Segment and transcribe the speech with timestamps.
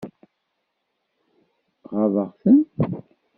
[1.95, 2.59] Ɣaḍeɣ-ten?